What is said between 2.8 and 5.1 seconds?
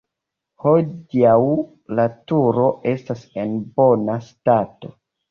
estas en bona stato.